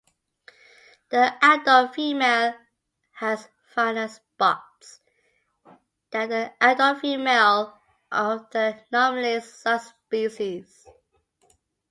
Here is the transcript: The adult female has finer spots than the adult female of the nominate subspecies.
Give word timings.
The 1.11 1.31
adult 1.43 1.93
female 1.93 2.55
has 3.11 3.47
finer 3.67 4.07
spots 4.07 4.99
than 6.09 6.29
the 6.29 6.51
adult 6.59 7.01
female 7.01 7.79
of 8.11 8.49
the 8.49 8.83
nominate 8.91 9.43
subspecies. 9.43 10.87